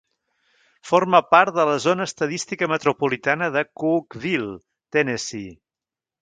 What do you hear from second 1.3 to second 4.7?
part de la zona estadística metropolitana de Cookeville,